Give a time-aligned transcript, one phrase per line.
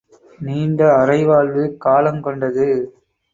[0.39, 2.67] நீண்ட அரைவாழ்வுக் காலங் கொண்டது.